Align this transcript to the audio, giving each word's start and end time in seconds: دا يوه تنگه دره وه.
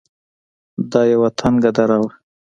دا 0.91 1.01
يوه 1.13 1.29
تنگه 1.39 1.71
دره 1.77 1.97
وه. 2.01 2.11